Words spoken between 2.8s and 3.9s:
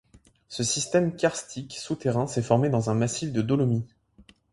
un massif de dolomie.